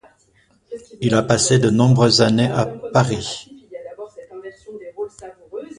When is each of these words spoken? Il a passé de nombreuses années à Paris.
Il 0.99 1.13
a 1.13 1.21
passé 1.21 1.59
de 1.59 1.69
nombreuses 1.69 2.23
années 2.23 2.49
à 2.49 2.65
Paris. 2.65 3.51